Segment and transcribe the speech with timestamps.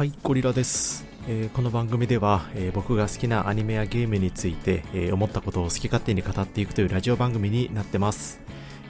[0.00, 8.40] はいゴリラです、えーこの番組では、えー僕が好きなアニメやゲームについて、えー思ったことを好き勝手に語っていくというラジオ番組になってます。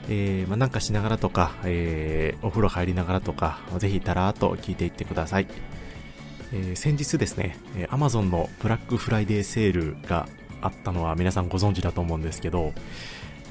[0.07, 5.47] えまあ、なんかしながらとか、えお風呂入りながらとかぜひたらーっと聞いていってください、
[6.53, 10.29] え先日ですね、え Amazon のブラックフライデーセールが
[10.61, 12.71] あったのは皆さんご存知だと思うんですけど、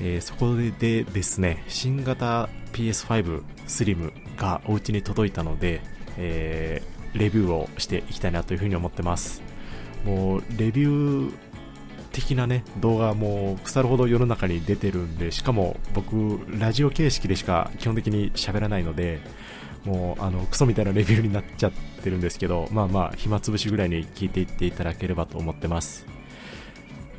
[0.01, 5.83] えそこでですね新型 PS5 スリムがお家に届いたので、
[6.17, 9.43] えーレビューをしていきたいなというふうに思ってます。
[10.05, 11.35] もうレビュー
[12.13, 19.21] 的なね動画も腐るほど世の中に出てるんでしかも僕ラジオ形式でしか基本的に喋らないので
[19.85, 26.07] もうあのクソみたいなレビューになっちゃってるんですけどまあまあ暇つぶしぐらいに聞いていっていただければと思ってます。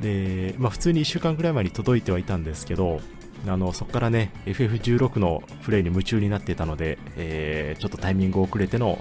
[0.00, 3.00] でまあ普通に1週間くらい前に届いてはいたんですけど
[3.46, 8.98] あのそこからね FF16 のプレイに夢中になっていたので、えーちょっとタイミング遅れての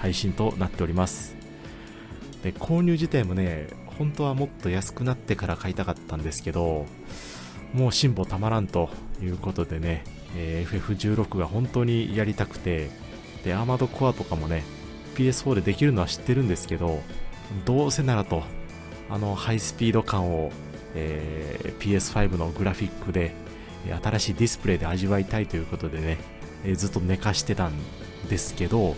[0.00, 1.36] 配信となっております。
[2.42, 6.86] で購入自体もね本当はもっと安くなってから買いたかったんですけど
[7.74, 8.88] もう辛抱たまらんと
[9.22, 10.04] いうことでね、
[10.36, 12.90] えー FF16 が本当にやりたくて
[13.44, 14.64] でアーマードコアとかもね
[15.16, 17.02] PS4 でできるのは知ってるんですけど
[17.66, 18.42] どうせならと
[19.10, 20.50] あのハイスピード感を、
[20.94, 23.34] えー PS5 のグラフィックで
[24.02, 26.18] 新しいディスプレイで味わいたいということでね、
[26.64, 27.72] えーずっと寝かしてたん
[28.28, 28.96] ですけど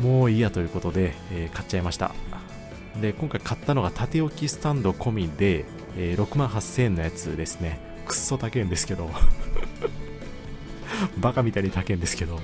[0.00, 2.12] もういいやということで、えー買っちゃいました。
[3.00, 5.64] で今回買ったのが縦置きスタンド込みで、
[5.96, 7.80] えー6万8000円のやつですね。
[8.06, 9.10] くっそ高いんですけど。
[11.18, 12.36] バカみたいに高いんですけど、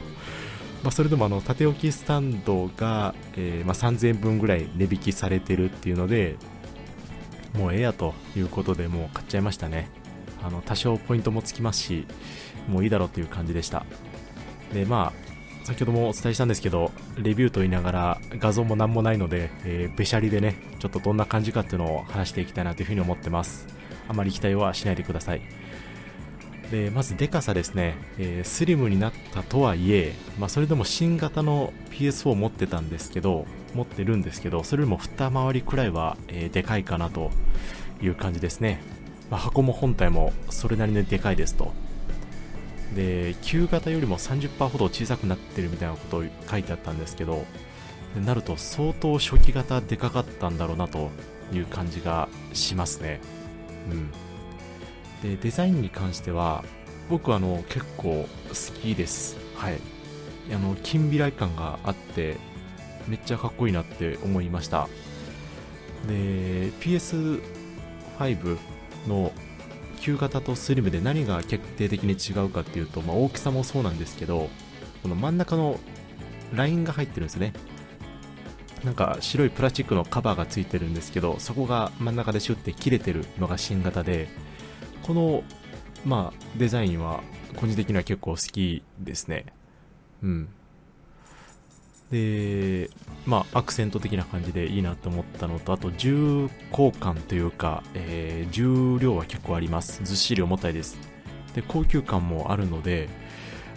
[0.83, 6.37] まあ、それでもあの縦置きスタンドが、えーまあ、3000円分ぐらい値引きされてるっていうので
[7.57, 9.89] もうええやということでもう買っちゃいましたね。
[10.43, 12.07] あの多少ポイントもつきますし
[12.69, 13.85] もういいだろうという感じでした。
[14.73, 15.32] でまあ
[15.65, 23.67] 先ほどもお伝えしたんですけどレビューと言いながら画像も何もないので、えーべしゃりでねちょっとどんな感じかっていうのを話していきたいなというふうに思ってます。
[24.09, 25.43] あまり期待はしないでください。
[26.71, 37.31] でまずデカさですね、えースリムになったとはいえ、まあ、それでも新型の PS4 を持ってたんですけど持ってるんですけどそれよりも二回りくらいは、えーでかいかなと
[38.03, 38.81] いう感じですね、
[39.31, 41.73] まあ、箱も本体もそれなりにでかいですと。
[42.95, 47.45] で旧型よりも30%ほど小さくなってるみたいなことを書いてあったんですけど
[48.25, 51.11] なると相当初期型でかかったんだろうなと
[51.53, 53.21] いう感じがしますね。
[53.91, 54.11] うん。
[55.23, 56.65] でデザインに関しては
[57.09, 59.39] 僕はあの結構好きです。
[59.57, 59.79] はい。
[60.53, 62.37] あの近未来感があって
[63.09, 64.89] めっちゃかっこいいなって思いました。
[66.07, 68.59] で PS5
[69.09, 69.33] の
[70.03, 74.51] 旧型とスリムで何が決定的に違うかっていうと、まあ、大きさもそうなんですけど
[75.03, 75.79] この真ん中の
[76.53, 77.53] ラインが入ってるんですね。
[78.85, 84.29] なんか白いプラスチックのカバーがついてるんですけどそこが真ん中でシュッて切れてるのが新型で
[85.05, 85.45] この
[86.05, 87.23] まあデザインは
[87.55, 89.47] 個人的には結構好きですね。
[90.25, 90.49] うん。
[92.13, 92.91] で
[93.27, 100.05] まあアクセント的な感じでいいなと思ったのとあと重厚感というか、えー重量は結構あります。
[100.05, 100.99] ずっしり重たいです。
[101.55, 103.09] で高級感もあるので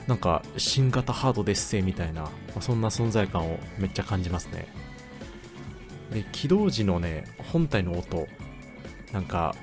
[0.08, 4.68] なんか新型ハードですせみたいな、まそんな存在感をめっちゃ感じますね。
[6.12, 8.28] で起動時のね本体の音
[9.14, 9.56] なんか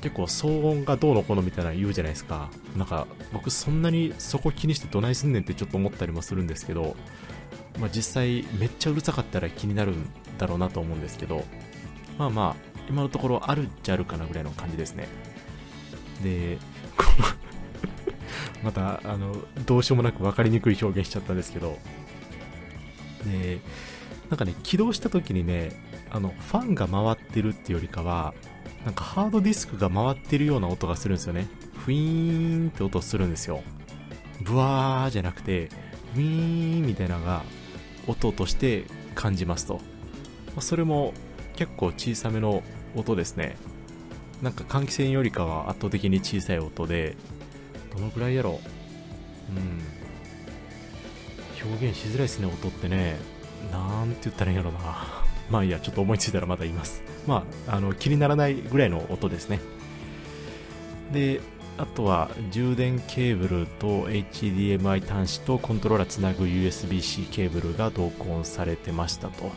[0.00, 2.48] 結構騒音がどうのこうのみたいなの言うじゃないですか。
[2.76, 6.96] なんか僕そんなにそこ気にしてどないすんねんってちょっと思ったりもするんですけど
[7.78, 10.06] まあ、実際めっちゃうるさかったら気になるん
[10.38, 11.44] だろうなと思うんですけど
[12.18, 15.08] まあまあ今のところあるっちゃあるかなぐらいの感じですね。
[16.22, 16.58] で
[16.96, 17.26] この
[18.64, 19.36] またあの
[19.66, 21.78] どうしようもなく分かりにくい表現しちゃったんですけど
[23.24, 23.60] で
[24.30, 25.72] なんかね起動した時にね
[26.10, 28.34] あのファンが回ってるっていうよりかは
[28.84, 31.48] なんかハードディスクが回ってるような音がするんですよね。
[31.74, 33.62] フィーンって音するんですよ。
[34.42, 35.68] ブワーじゃなくて
[36.14, 37.42] ウィーンみたいなのが
[38.06, 38.84] 音として
[39.14, 39.80] 感じますと。
[40.60, 41.12] それも
[41.56, 42.62] 結構小さめの
[42.94, 43.56] 音ですね。
[44.42, 47.16] なんか換気扇よりかは圧倒的に小さい音で
[47.94, 48.54] どのくらいやろう。
[49.52, 49.96] うん。
[51.70, 53.16] 表現しづらいですね音ってね。
[53.72, 55.24] なんて言ったらいいんやろな。
[55.50, 57.02] まあいいやちょっと思いついたらまた言います。
[57.26, 59.60] まああの気にならないぐらいの音ですね。
[61.12, 61.40] で
[61.78, 69.50] あとは充電ケーブルと HDMI 端子とコントローラーつなぐ USB-C ケーブルが同梱されてましたと。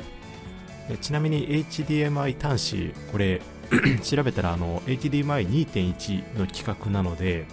[0.89, 3.41] でちなみに HDMI 端子これ
[4.03, 7.45] 調べたらあの HDMI2.1 の規格なので、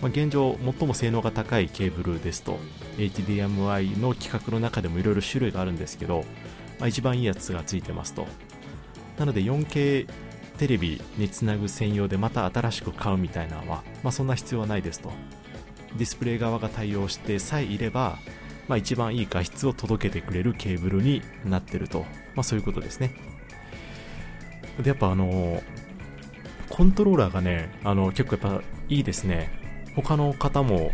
[0.00, 2.58] まあ、現状最も性能が高いケーブルですと。
[2.96, 6.24] HDMI の規格の中でもいろいろ種類があるんですけど
[6.80, 8.26] まあ、一番いいやつがついてますと。
[9.18, 10.08] なので 4K
[10.60, 15.10] テレビにつなぐ専用でまた新しく買うみたいなのは、まあ、そんな必要はないですと。
[15.96, 18.18] ディスプレイ側が対応してさえいれば、
[18.68, 22.00] まあ、一番いい画質を届けてくれるケーブルになってると、
[22.34, 23.14] まあ、そういうことですね。
[24.82, 25.62] でやっぱあの
[26.68, 29.50] コントローラーがねあの結構やっぱいいですね。
[29.96, 30.92] 他の方も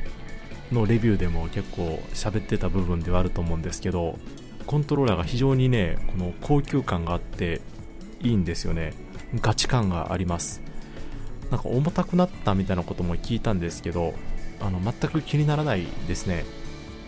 [0.71, 4.17] のレビューでも結構喋ってた部分ではあると思うんですけど
[4.65, 7.61] コントローラーが非常にねこの高級感があって
[8.21, 9.06] いいんですよね。
[9.41, 10.63] ガチ感があります。
[11.51, 14.15] なんか重たくなったみたいなことも聞いたんですけど
[14.61, 16.45] あの全く気にならないですね、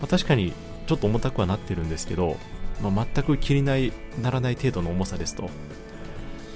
[0.00, 0.52] まあ、確かに
[0.86, 2.36] ちょっと重たくはなってるんですけど、
[2.80, 5.50] まあ、全く気にならない程度の重さですと。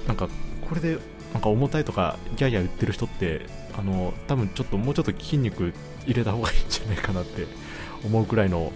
[0.07, 0.29] なんか
[0.67, 0.97] これで
[1.33, 3.45] なんか重たいとかギャーギャー言ってる人って
[3.77, 5.73] あの多分ちょっともうちょっと筋肉
[6.05, 7.47] 入れた方がいいんじゃないかなって
[8.05, 8.71] 思うくらいの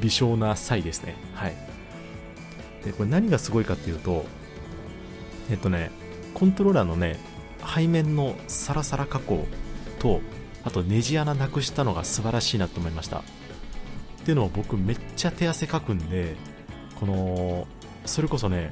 [0.00, 1.16] 微小な差異ですね。
[1.34, 1.56] はい。
[2.84, 4.26] でこれ何がすごいかっていうと
[5.50, 5.90] えっとね
[6.34, 7.18] コントローラーのね
[7.74, 9.46] 背面のサラサラ加工
[9.98, 10.20] と
[10.64, 13.18] あとネジ穴なくしたのが素晴らしいなと思いました。
[13.18, 13.22] っ
[14.24, 16.34] ていうのを僕めっちゃ手汗かくんで
[16.98, 17.66] この
[18.06, 18.70] それこそね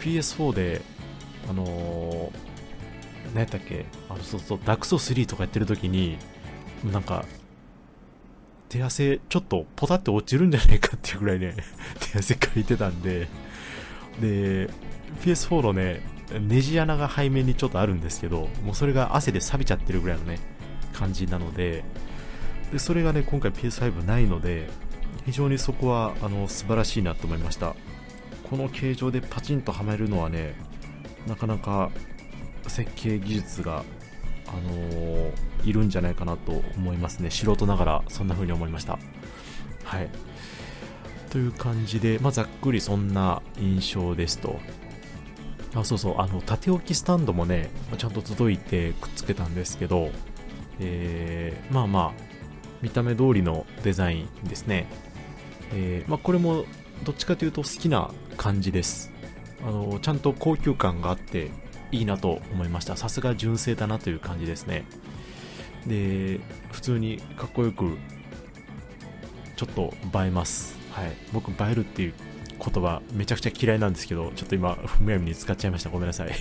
[0.00, 0.82] PS4 で
[1.48, 2.30] あのー、
[3.34, 6.18] 何やったっけあのそうそうダクソ3とかやってる時に
[6.92, 7.24] なんか
[8.68, 11.54] 手汗ちょっとポタって落ちるんじゃないかっていうぐらいね
[12.12, 13.28] 手汗かいてたんで。
[14.20, 14.68] で
[15.22, 16.02] PS4 のね
[16.38, 20.38] ネジ穴が背面にちょっとあるんですけどもうそれが汗で錆びちゃってるぐらいのね
[20.92, 21.84] 感じなので
[22.72, 24.68] でそれがね今回 PS5 ないので
[25.26, 27.74] 非常にそこはあの素晴らしいなと思いました。
[28.48, 30.54] この形状でパチンとはめるのはね
[31.28, 31.90] なかなか
[32.66, 33.84] 設計技術が
[34.48, 35.32] あのー、
[35.64, 37.30] いるんじゃないかなと思いますね。
[37.30, 38.98] 素人ながらそんな風に思いました。
[39.84, 40.08] はい。
[41.30, 44.58] という感じで、まあ、ざっくりそんな印象ですと。
[45.74, 46.14] あそうそう。
[46.18, 50.10] あの縦置きスタンドもねちゃんと届いてくっつけたんですけど
[50.80, 52.12] えー、まあまあ
[52.82, 54.86] 見た目通りのデザインですね、
[55.74, 56.64] えー、まあ、これも
[57.04, 59.12] どっちかというと好きな感じです。
[59.62, 61.50] あのちゃんと高級感があって
[61.92, 62.96] いいなと思いました。
[62.96, 64.84] さすが純正だなという感じですね。
[65.86, 66.40] で
[66.72, 67.98] 普通にかっこよく
[69.56, 70.78] ちょっと映えます。
[70.90, 71.12] はい。
[71.32, 72.14] 僕映えるっていう
[72.64, 75.90] 言葉めちゃくちゃ嫌いなんですけどちょっと今むやみに使っちゃいました。
[75.90, 76.28] ごめんなさい。
[76.30, 76.38] はい。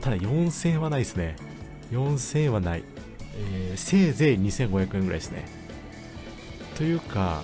[0.00, 1.36] ただ4000円はないですね。
[1.92, 2.84] 4000円はない、
[3.36, 5.44] えー、せいぜい2500円ぐらいですね。
[6.76, 7.42] というか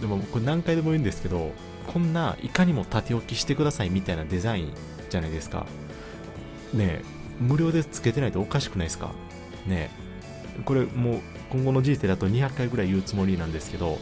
[0.00, 1.52] でもこれ何回でも言うんですけど
[1.86, 4.72] こんないかにも縦置きしてくださいみたいなデザイン
[5.10, 5.66] じゃないですか。
[6.72, 7.04] ねえ
[7.40, 9.12] 無料でつけてないとおかしくないですか？
[9.66, 9.90] ね
[10.58, 10.62] え。
[10.64, 13.98] これもう今後の人生だと200回ぐらい言うつもりなんですけど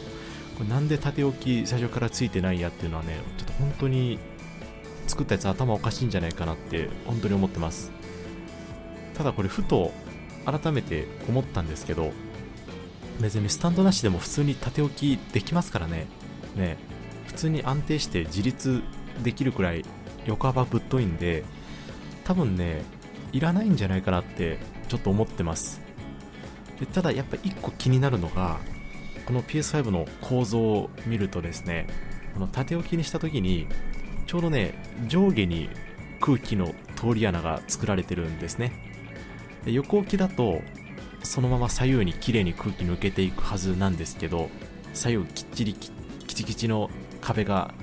[0.63, 4.17] これなんで縦置き最初からついてないやっていうのはねちょっと本当に
[5.07, 7.91] 作ったやつ頭おかしいんじゃないかなって本当に思ってます。
[9.13, 9.91] ただこれふと
[10.45, 12.11] 改めて思ったんですけど
[13.19, 16.07] 別にスタンドなしでも普通に縦置きできますからね。
[16.55, 16.77] ね。
[17.27, 18.81] 普通に安定して自立
[19.21, 19.83] できるくらい
[20.25, 21.43] 横幅ぶっといんで
[22.23, 22.83] 多分ね
[23.33, 25.81] いらないんじゃないかなってちょっと思ってます。
[26.79, 28.59] でただやっぱ1個気になるのが
[29.25, 31.87] この PS5 の構造を見るとですね
[32.33, 33.67] この縦置きにした時に
[34.27, 34.73] ちょうどね
[35.07, 35.69] 上下に
[36.19, 38.71] 空気の通り穴が作られてるんですね。
[39.65, 40.61] で横置きだと
[41.23, 44.49] そのまま左右に綺麗に空気抜けていくはずなんですけど
[44.93, 45.91] 左右きっちりき
[46.33, 46.89] ちきちの
[47.21, 47.73] 壁が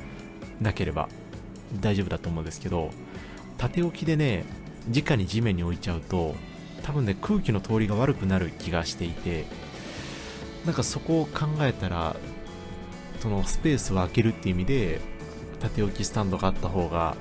[0.61, 1.09] なければ
[1.80, 2.90] 大丈夫だと思うんですけど
[3.56, 4.44] 縦置きでね
[4.88, 6.35] 直に地面に置いちゃうと
[6.82, 9.44] 多分ね空気の通りが悪くなる気がしていて
[10.64, 12.17] なんかそこを考えたら
[13.21, 15.00] そのスペースを空けるっていう意味で
[15.61, 17.17] 縦置きスタンドがあった方が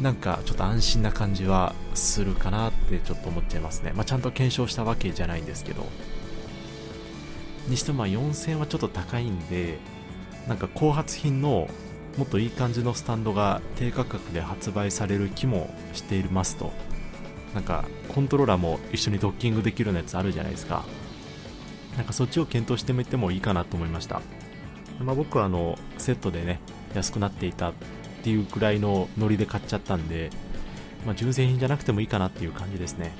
[0.00, 3.92] なんかちょっと安心な感じはするかなってちょっと思っちゃいますね。
[3.94, 5.86] まあ、ちゃんと検証したわけじゃないんですけど。
[7.68, 9.78] にしても4000はちょっと高いんで、
[10.48, 11.68] なんか後発品の
[12.18, 16.72] もっといい感じのスタンドが低価格で発売される気もしていますと。
[17.54, 20.84] なんかコントローラーも一緒にドッキングできるようなやつあるじゃないですか。
[21.96, 24.20] なんかそっちを検討してみてもいいかなと思いました。
[25.00, 26.60] まあ、僕はあのセットでね、
[26.94, 27.72] 安くなっていたっ
[28.22, 30.30] ていうくらいのノリで買っちゃったんで、
[31.04, 33.12] まあ、純正品じゃなくてもいいかなっていう感じですね。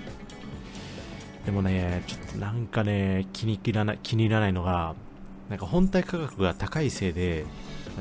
[1.45, 4.95] でもね、ちょっとなんかね、気に入らない、気に入らないのが、
[5.51, 7.45] なんか本体価格が高いせいで、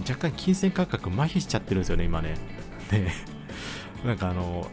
[0.08, 2.36] 若干金銭価格麻痺しちゃってるんですよね、今ね。
[2.90, 3.10] で、
[4.06, 4.68] なんかあの、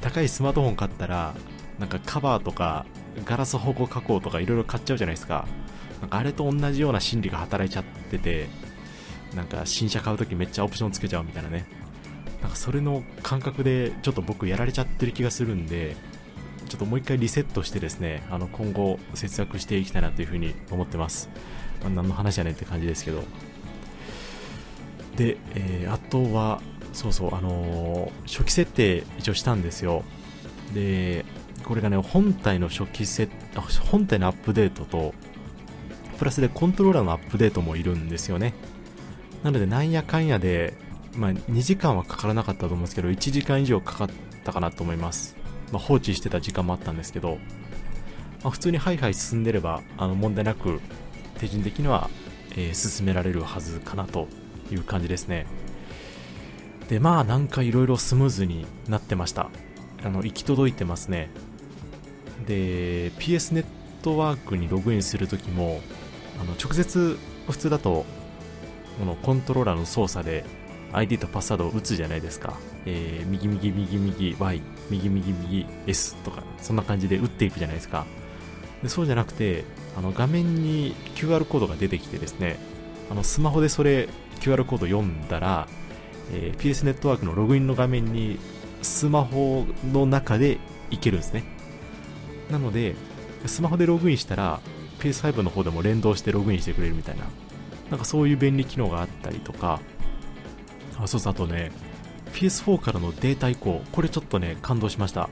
[0.00, 1.34] 高いスマートフォン買ったら、
[1.78, 2.86] なんかカバーとか、
[3.24, 5.46] ガラス保護加工とかいろいろ買っちゃうじゃないですか。
[6.00, 8.48] なんかあれと同じような心理が働いちゃってて、
[9.34, 11.66] なんか新車買うときめっちゃオプションつけちゃうみたいなね。
[12.42, 15.96] なんかそれの感覚でちょっと僕やられちゃってる気がするんで
[16.68, 21.28] ちょっともう一回リセットしてですねあの今後節約していきたいなというふうに思ってます、
[21.80, 23.24] まあ、何の話やねんって感じですけど。
[25.16, 26.60] で、えー、あとは
[26.92, 30.04] そうそうあのー、初期設定一応したんですよ。
[30.74, 31.24] で
[31.66, 33.30] これがね本体の初期設
[33.90, 35.12] 本体のアップデートと
[36.18, 38.54] プラスでコントローラーのアップデートもいるんですよね。
[39.42, 40.74] なのでなんやかんやで、
[41.14, 44.10] まあ、2時間はかからなかったと思うんですけど1時間以上かかっ
[44.44, 45.36] たかなと思います、
[45.72, 47.38] まあ、放置してた時間もあったんですけど、
[48.42, 50.80] まあ、普通にハイハイ進んでればあの問題なく
[51.38, 52.10] 手順的には、
[52.52, 54.26] えー、進められるはずかなと
[54.72, 55.46] いう感じですね。
[56.88, 59.50] でまあなんかいろいろスムーズになってました。
[60.02, 61.30] あの行き届いてますね。
[62.46, 63.64] で PS ネッ
[64.02, 65.80] トワークにログインするときも
[66.40, 68.04] あの直接普通だと
[68.98, 70.44] このコントローラーの操作で
[70.92, 72.54] ID とパスワードを打つじゃないですか、
[72.86, 78.06] えー、右右右右 Y 右右右 S とかそんな感じで打っていくじゃないですか。
[78.82, 79.64] でそうじゃなくて
[79.96, 82.58] あの画面に QR コードが出てきてですね
[83.10, 84.08] あのスマホでそれ
[84.40, 85.66] QR コード読んだら、
[86.32, 88.38] えー、PS ネットワークのログインの画面に
[88.82, 90.58] スマホの中で
[90.90, 91.55] いけるんですね。
[92.50, 92.94] なので
[93.46, 94.60] スマホでログインしたら
[94.98, 97.24] PS5 の方でも連動してログインしてくれるみたいな。
[97.90, 99.80] なんかそういう便利機能があったりとか。
[100.98, 101.72] あそうそうあとね
[102.32, 103.82] PS4 からのデータ移行。
[103.92, 105.28] これちょっとね感動しました。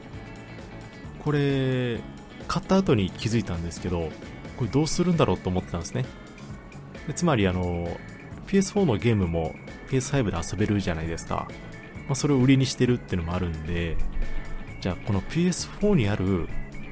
[1.25, 2.01] これ
[2.47, 4.11] 買った後に気づいたんですけど
[4.59, 6.05] これどうするんだろうと思ってたんですね。
[7.07, 7.89] でつまりあの
[8.47, 9.55] PS4 のゲームも
[9.89, 11.49] PS5 で遊べるじゃないですか、
[12.07, 13.97] まあ、それを売りにしてるっていうのもあるんで
[14.81, 16.49] じゃあこの PS4 にある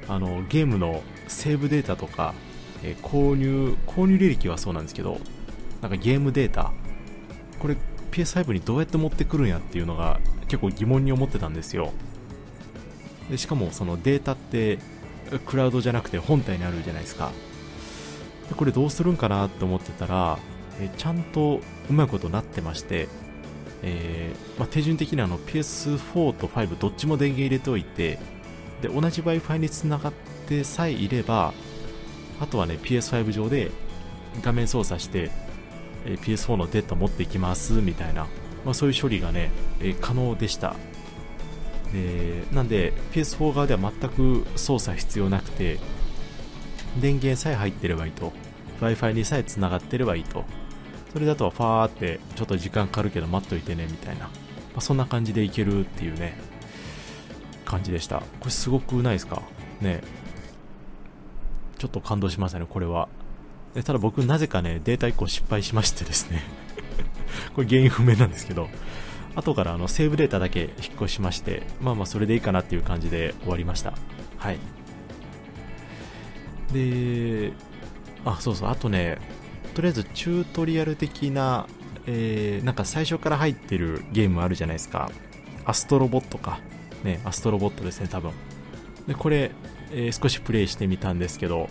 [0.08, 2.34] あのゲームのセーブデータとか、
[2.82, 5.18] えー、購入購入履歴はそうなんですけど
[5.80, 6.72] なんかゲームデータ
[7.58, 7.76] これ
[8.10, 11.92] PS5 にどうやって持ってくるんやっていうのが結構疑問に思ってたんですよ。
[13.30, 14.78] でしかもそのデータって
[15.46, 17.32] クラウドじゃなくて本体にあるじゃないですか。
[18.48, 20.38] でこれどうするんかなって思ってたら、
[20.80, 23.08] えちゃんとうまいことなってまして、
[23.82, 28.18] えー、まあ、手順的にあの PS4 と5どっちも電源入れておいて
[28.82, 30.12] で同じ Wi-Fi につながっ
[30.46, 31.54] てさえいれば
[32.40, 33.70] あとはね PS5 上で
[34.42, 35.30] 画面操作して、
[36.04, 38.26] PS4 のデータ持っていきますみたいな、
[38.64, 39.50] まあ、そういう処理がね、
[40.00, 40.74] 可能でした。
[41.92, 45.78] でなんで PS4 側では全く操作必要なくて
[46.98, 48.32] 電源さえ入ってればいいと
[48.80, 50.44] Wi-Fi にさえつながってればいいと。
[51.12, 54.30] それだとファーってちょっと時間かかるけど待っといてねみたいな、ま
[54.76, 56.38] あ、そんな感じでいけるっていうね。
[57.72, 58.18] 感じでした。
[58.18, 59.42] これすごくないですか？
[59.80, 60.02] ね。
[61.78, 63.08] ちょっと感動しましたねこれは。
[63.74, 66.42] でただ僕なぜかねデータ移行失敗しましてですね。
[67.56, 68.68] これ原因不明なんですけど。
[69.34, 73.94] 後からあのセーブデータだけ引っ越しましてまあまあそれでいいかなっていう感じで終わりました。
[74.36, 74.58] はい。
[76.72, 77.52] で
[78.26, 78.68] あそうそう。
[78.68, 79.16] あとね
[79.74, 81.66] とりあえずチュートリアル的な、
[82.06, 85.10] えー、なんか最初から入ってるゲームあるじゃないですか。
[85.64, 86.60] アストロボットか。
[87.04, 88.32] ねアストロボットですね多分。
[89.06, 89.50] でこれ、
[89.90, 91.68] えー、少しプレイしてみたんですけど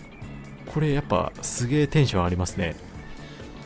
[0.66, 2.76] これやっぱすげえテンション上がりますね。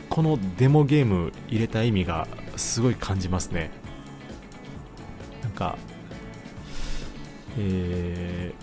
[0.09, 3.71] このデモゲーム入れた意味がすごい感じますね。
[5.43, 5.77] なんか
[7.59, 8.53] え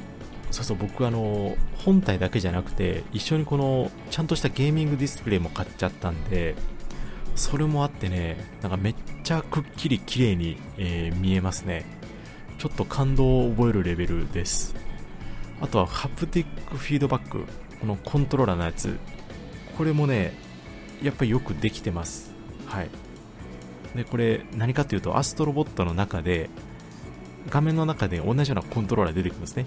[0.50, 6.54] ー、そうそう僕あの本体だけじゃなくて一緒にこのちゃんとしたゲーミングディスプレイも買っちゃったんで
[7.34, 8.94] それもあってねなんかめっ
[9.24, 11.84] ちゃくっきり綺麗に、えー、見えますね。
[12.64, 14.74] ちょっと感動を覚えるレベルです。
[15.60, 17.44] あとはハプティックフィードバック。
[17.78, 18.96] このコントローラーのやつ。
[19.76, 20.32] これもね
[21.02, 22.32] やっぱりよくできてます。
[22.64, 22.88] はい。
[23.94, 26.48] でこれ何かというとアストロボットの中で
[27.50, 29.66] 画面の中で同じようなコントローラー出てくるんですね。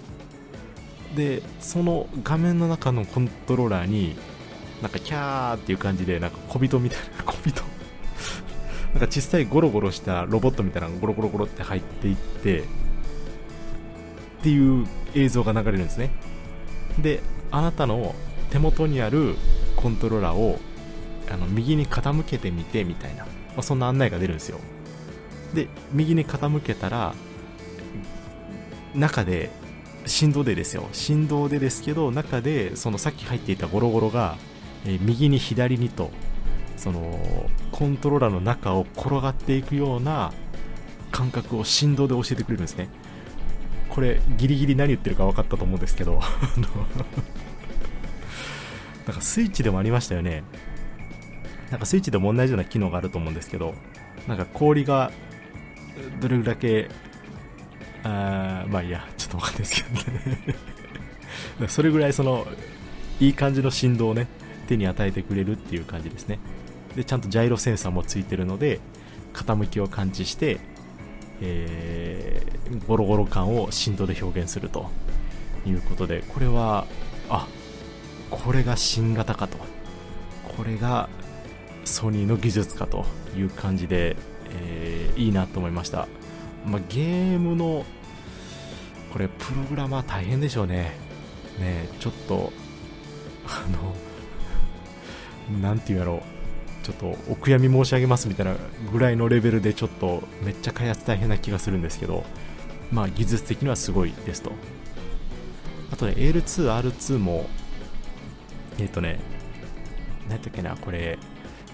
[1.16, 4.16] でその画面の中のコントローラーに
[4.82, 7.62] なんかキャーっていう感じでなんか小人みたいな 小人。
[8.94, 12.64] なんか小さいゴロゴロしたロボットみたいなのがゴロゴロゴロって入っていって
[14.40, 16.12] っていう映像が流れるんですね。
[17.00, 18.16] であなたの
[18.50, 19.36] 手元にある
[19.76, 20.60] コントローラーを
[21.30, 24.60] あの右に傾けてみてみたいな、まあ、そんな案内が出るんですよ。
[25.54, 27.14] で右に傾けたら
[28.96, 29.50] 中で
[30.06, 30.88] 振動でですよ。
[30.94, 34.38] 振動でですけど中でそのさっき入っていたゴロゴロが、
[34.86, 36.12] え、右に左にと
[36.78, 37.20] その
[37.72, 40.32] コントローラーの中を転がっていくような
[41.12, 42.90] 感覚を振動で教えてくれるんですね。
[43.98, 46.22] これギリギリ何言ってるか分かったと思うんですけど。
[49.08, 50.44] なんかスイッチでもありましたよね。
[51.72, 53.74] なんかスイッチでも同じような機能があると思うんですけど、
[54.28, 55.12] なんか氷が
[56.22, 56.92] どれだけ、
[58.04, 60.56] あまあいいや、ちょっとわかんないですけどね。
[61.68, 62.46] それぐらいその、
[63.20, 64.28] いい感じの振動をね、
[64.68, 66.38] 手に与えてくれるっていう感じですね。
[66.96, 68.80] で、ちゃんとジャイロセンサーもついてるので、
[69.34, 70.60] 傾きを感知して、
[71.42, 74.90] えー、ゴロゴロ感を振動で表現すると
[75.66, 76.86] いうことで、これは、
[77.30, 77.48] あ、
[78.30, 79.58] これが新型かと。
[80.58, 81.10] これが
[81.86, 83.06] ソニーの技術かと
[83.38, 84.16] いう感じで、
[84.50, 86.08] えー、いいなと思いました。
[86.66, 87.86] まあ、ゲームの、
[89.14, 90.92] これ、プログラマー大変でしょうね。
[91.60, 92.52] ねちょっと、
[93.46, 93.64] あ
[95.52, 96.37] の、なんて言うやろう。
[96.88, 98.56] ちょっとお悔やみ申し上げますみたいな
[98.94, 102.24] ぐらいのレベルでちょっとめっちゃ開発大変な気がするんですけど、
[102.94, 104.54] まあ技術的にはすごいですと。
[105.92, 107.50] あとね、L2、R2 も、
[108.80, 109.20] えっ、ー、とね、
[110.30, 111.20] 何やったっけな、これ、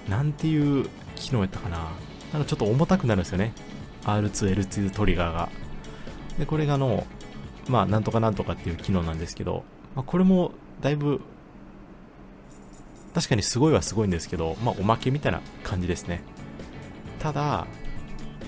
[0.10, 1.92] なんていう機能やったかな。
[2.32, 3.54] なんかちょっと重たくなるんですよね。
[4.06, 5.50] R2、L2 トリガーが。
[6.40, 7.06] で、これがの、
[7.68, 9.64] まあ、なんとかなんとかっていう機能なんですけど、
[9.96, 11.22] まあ、これもだいぶ、
[13.14, 16.22] 確かにすごいはすごいんですけど、まあ、おまけみたいな感じですね。
[17.20, 17.68] ただ、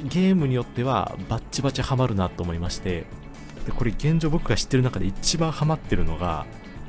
[0.03, 3.05] ゲームによってはバッチバチハマるなと思いまして、
[3.65, 6.45] でこれ現状僕が知ってる中で一番ハマってるのが、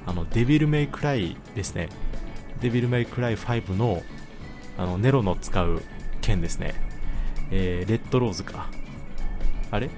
[0.07, 1.89] あの、デビルメイクライですね。
[2.61, 4.03] デビルメイクライ5の
[4.79, 5.83] あのネロの使う
[6.21, 6.75] 剣ですね、
[7.51, 8.69] えー、レッドローズか。
[9.71, 9.91] あれ？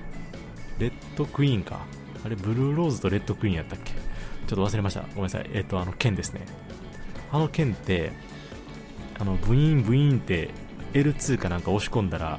[0.78, 1.80] レッドクイーンか。
[2.24, 3.92] あれブルーローズとレッドクイーンやったっけ？
[3.92, 3.98] ちょ
[4.46, 5.00] っと忘れました。
[5.00, 5.50] ごめんなさい。
[5.52, 6.42] えっ、ー、とあの剣ですね。
[7.30, 8.12] あの剣って
[9.18, 10.50] あのブイーンブイーンって
[10.92, 12.38] L2 かなんか押し込んだら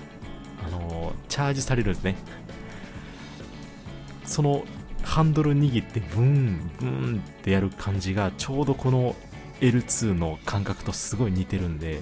[0.65, 2.15] あのチャージされるんですね
[4.25, 4.63] その
[5.03, 9.15] ハンドル握ってブーンブーンってやる感じがちょうどこの
[9.62, 12.01] L2 の感覚とすごい似てるんで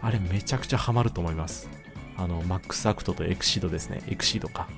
[0.00, 1.68] あれめちゃくちゃハマると思います。
[2.16, 4.02] あの、マックスアクトとエクシードですね。
[4.08, 4.68] エクシードか。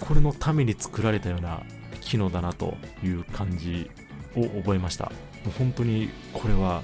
[0.00, 1.62] これのために作られたような
[2.00, 3.90] 機能だなという感じ
[4.34, 5.12] を覚えました。
[5.44, 6.82] もう本当にこれは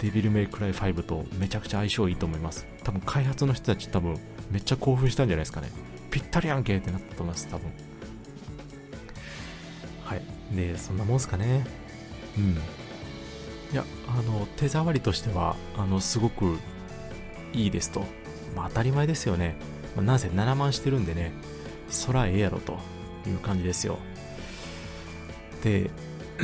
[0.00, 2.66] デビルメイクライ5とめちゃくちゃ相性いいと思います。
[2.84, 4.18] 多分開発の人たち多分
[4.50, 5.70] めっちゃ興奮したんじゃないですかね。
[6.10, 7.70] ぴったりやんけってなったと思います、多分。
[10.04, 10.22] はい。
[10.56, 11.64] で、そんなもんすかね。
[12.38, 12.58] うん。
[13.72, 16.58] いやあの手触りとしてはあのすごく
[17.52, 18.04] いいですと、
[18.56, 19.56] まあ、当たり前ですよね、
[19.94, 21.32] まあ、なぜ7万してるんでね
[21.88, 22.78] そらええやろと
[23.28, 23.98] いう感じですよ
[25.62, 25.90] で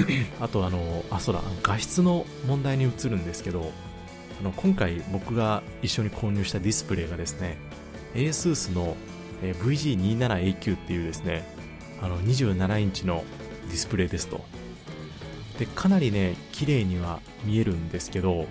[0.41, 3.73] あとあのあそうだ画質の問題に移るんですけど
[4.41, 7.57] あの今回僕が一緒に購入したディスプレイがですね
[8.15, 8.97] ASUS の
[9.43, 11.45] VG27AQ っていうですね
[12.01, 13.25] あの27インチの
[13.69, 14.45] ディスプレイですと。
[15.59, 18.47] でかなりね綺麗には見えるんですけど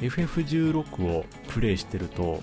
[0.00, 2.40] FF16 をプレイしてると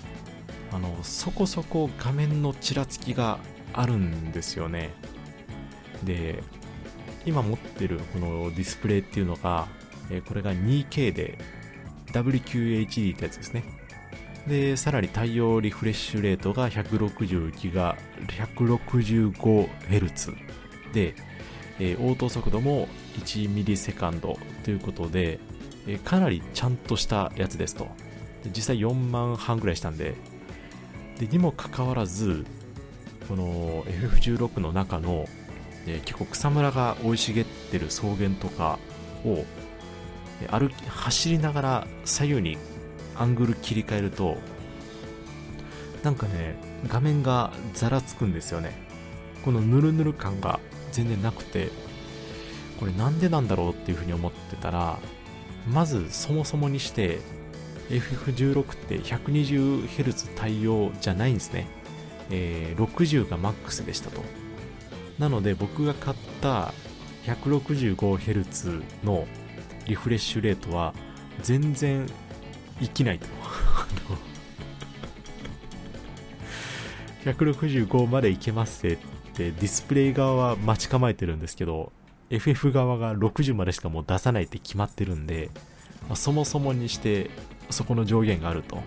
[0.72, 3.38] あのそこそこ画面のちらつきが
[3.72, 4.90] あるんですよね。
[6.04, 6.42] で
[7.26, 9.68] 今持ってるこのディスプレイっていうのが、
[10.10, 11.38] えこれが 2K で
[12.12, 13.64] WQHD ってやつですね。
[14.46, 17.96] でさらに対応リフレッシュレートが160ギガ
[18.28, 20.36] 165Hz
[20.92, 21.16] で
[21.78, 25.38] えー、応答速度も1ミリセカンドということで、
[25.86, 27.88] えー、かなりちゃんとしたやつですと。
[28.46, 30.14] 実際4万半ぐらいしたんで、
[31.18, 32.46] でにもかかわらず、
[33.28, 35.26] この FF16 の中の、
[35.86, 38.78] えー、結構草むらが生い茂ってる草原とか
[39.24, 39.44] を、
[40.50, 42.58] 歩き走りながら左右に
[43.14, 44.36] アングル切り替えると、
[46.02, 46.56] なんかね、
[46.88, 48.72] 画面がざらつくんですよね。
[49.44, 50.60] このヌルヌル感が
[50.92, 51.70] 全然なくて、
[52.78, 54.98] これなんでなんだろうっていうふうに思ってたら、
[55.68, 57.18] まずそもそもにして
[57.90, 61.66] FF16 って 120Hz 対応じゃないんですね。
[62.30, 64.22] えー、60がマックスでしたと。
[65.18, 66.72] なので僕が買った
[67.24, 69.26] 165Hz の
[69.86, 70.94] リフレッシュレートは
[71.42, 72.06] 全然
[72.80, 73.26] 生きないと。
[77.30, 81.92] 165までいけますってってディスプレイ側は待ち構えてるんですけど
[82.30, 85.50] FF 側が60までしかもう出さないって決まってるんで、
[86.08, 87.30] まあ、そもそもにして
[87.68, 88.78] そこの上限があると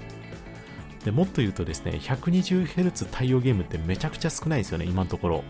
[1.06, 5.44] でもっと言うとですね 120Hz 対応ゲームってめちゃくちゃ少ないんですよね今のところ、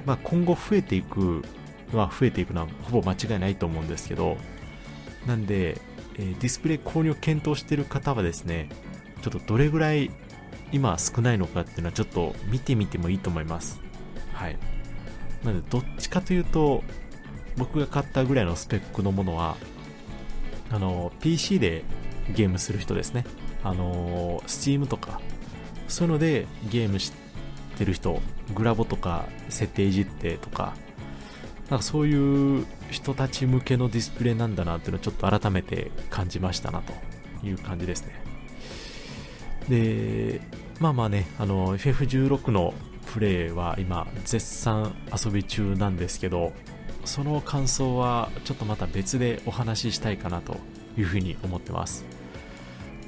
[0.00, 1.42] まあ、今後増えていく
[1.92, 4.38] は増えていくのはほぼ間違いないと思うんですけど
[5.26, 5.80] なんで、
[6.16, 8.68] えー、ディスプレイ購入を検討している方はですね
[9.20, 10.10] ちょっとどれぐらい
[10.72, 13.78] 今少ないのかっていうのはちょっと見てみてもいいと思います。
[14.32, 14.56] はい。
[15.44, 16.82] なので、どっちかというと、
[17.58, 19.58] 僕が買ったぐらいのスペックのものは、
[20.72, 21.84] あの PC で
[22.34, 23.24] ゲームする人ですね
[23.62, 25.20] あの Steam とか
[25.86, 27.12] そういうのでゲームし
[27.82, 28.20] てる人
[28.54, 30.74] グラボとか設定いじってとか
[31.68, 36.92] なんかそういう人たち向けのディスプレイなんだなっていうのをちょっと改めて感じましたなと
[37.44, 38.22] いう感じですね。
[39.68, 40.40] で
[40.78, 42.74] まあまあねあの FF16 の
[43.12, 46.52] プレイは今絶賛遊び中なんですけど
[47.04, 50.56] その感想はちょっとまた別でお話ししたいかなと
[50.96, 52.04] いうふうに思ってます。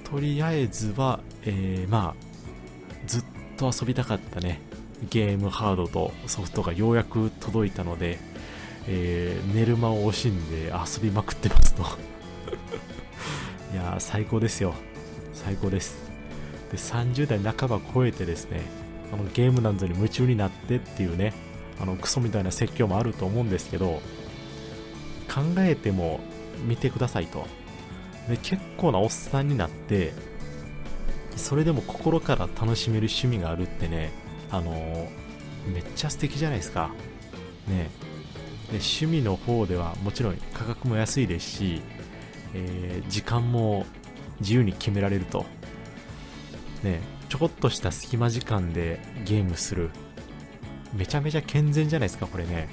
[0.05, 2.25] とりあえずは、えー、まあ
[3.07, 4.61] ずっと遊びたかったね。
[5.11, 8.19] ゲームハードとソフトがようやく届いたので、
[8.87, 11.83] えー、寝る間を惜しんで遊びまくってますと。
[13.73, 14.75] いや最高ですよ。
[15.33, 15.97] 最高です。
[16.71, 18.63] で30代半ば超えてですね
[19.13, 21.33] あのゲームなんぞに夢中になってっていうね
[21.81, 24.01] あのクソみたいな説教もあると思うんですけど
[25.33, 26.21] 考えても
[26.67, 27.47] 見てくださいと。
[28.29, 30.13] で結構なおっさんになって
[31.37, 34.13] それでも心から楽しめる趣味があるってね
[34.51, 35.09] あの
[35.73, 36.91] めっちゃ素敵じゃないですか。
[37.69, 37.91] ね。
[38.71, 41.83] で趣味の方ではもちろん価格も安いですし、
[42.55, 43.87] えー、時間も
[44.41, 45.47] 自由に決められると。
[46.83, 47.01] ね。
[47.29, 49.91] ちょこっとした隙間時間でゲームする。
[50.93, 52.69] めちゃめちゃ健全じゃないですかこれね。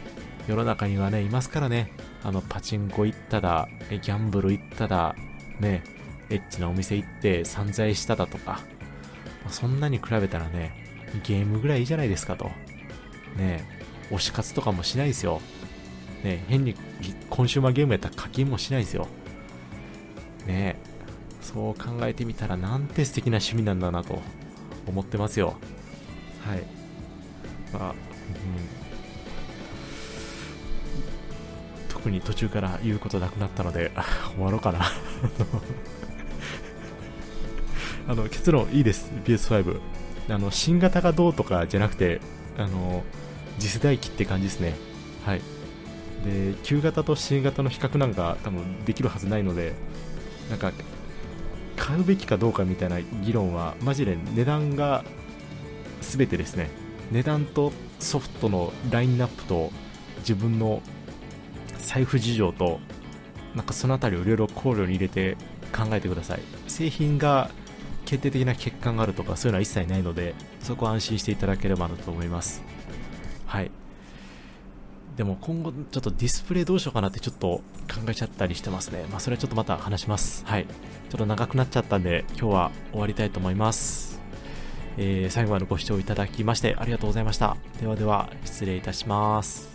[0.47, 1.91] 世の中にはねいますからね。
[2.23, 5.15] あのパチンコ行っただギャンブル行っただ
[5.59, 5.83] ね。
[6.31, 8.61] エッチなお店行って散財しただとか
[9.49, 10.73] そんなに比べたらね
[11.23, 12.49] ゲームぐらいいいじゃないですかと。
[13.37, 13.65] ね
[14.09, 15.41] 推し活とかもしないですよ。
[16.23, 16.75] ね変に
[17.29, 19.07] コンシューマーゲームやったら課金もしないですよ。
[20.45, 20.77] ね
[21.41, 24.21] そう考えてみたらなんて素敵な趣味なんだなと
[24.87, 25.55] 思ってますよ。
[26.45, 26.63] はい。
[27.73, 27.95] まあ、うん、
[31.89, 33.91] 特に途中から言うことなくなったので
[34.35, 34.85] 終わろうかな。
[38.11, 39.09] あの結論いいです。
[39.23, 39.79] PS5
[40.27, 42.19] あの新型がどうとかじゃなくて
[42.57, 43.03] あの
[43.57, 44.73] 次世代機って感じですね。
[45.25, 45.41] はい。
[46.25, 49.71] で旧型と新型の比較なんか多分できるはずないので
[50.49, 50.73] なんか
[51.77, 55.05] 買うべきかどうかみたいな議論はマジで値段が
[56.01, 56.69] 全てですね。
[57.11, 59.71] 値段とソフトのラインナップと
[60.17, 60.81] 自分の
[61.77, 62.81] 財布事情と
[63.55, 65.37] なんかその辺りをいろいろ考慮に入れて
[65.71, 66.41] 考えてください。
[66.67, 67.49] 製品が
[68.11, 72.61] 決定的な欠陥があるとかそういうのは一切ないのでそこは安心していただければなと思います。
[73.45, 73.71] はい。
[75.15, 77.63] でも今後ちょっとディスプレイどうしようかなってちょっと考
[78.09, 79.05] えちゃったりしてますね。
[79.09, 80.43] まあそれはちょっとまた話します。
[80.45, 80.65] はい。
[80.65, 84.19] ちょっと長くなっちゃったんで今日は終わりたいと思います。
[84.97, 87.55] えー、最後までご視聴いただきましてありがとうございました。
[87.79, 89.70] ではでは失礼いたします。